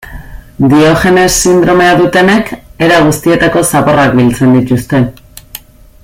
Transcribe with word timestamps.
Diogenes 0.71 1.33
sindromea 1.49 1.91
dutenek 1.99 2.49
era 2.87 2.97
guztietako 3.09 3.63
zaborrak 3.75 4.19
biltzen 4.21 4.59
dituzte. 4.59 5.07